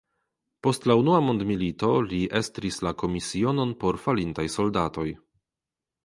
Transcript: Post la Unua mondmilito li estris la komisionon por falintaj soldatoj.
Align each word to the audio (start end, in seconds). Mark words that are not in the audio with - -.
Post 0.67 0.85
la 0.91 0.93
Unua 0.99 1.17
mondmilito 1.25 1.89
li 2.13 2.21
estris 2.39 2.79
la 2.87 2.93
komisionon 3.01 3.75
por 3.83 3.99
falintaj 4.07 4.47
soldatoj. 4.55 5.07